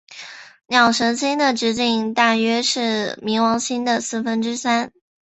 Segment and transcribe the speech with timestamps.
[0.65, 4.91] 鸟神星的直径大约是冥王星的四分之三。